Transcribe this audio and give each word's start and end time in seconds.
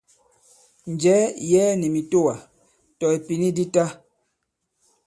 Njɛ̀ɛ 0.91 1.25
ì 1.33 1.45
yɛɛ 1.51 1.71
nì 1.79 1.87
mìtoà, 1.95 2.33
tɔ̀ 2.99 3.11
ìpìni 3.17 3.49
di 3.57 3.65
ta. 3.73 3.85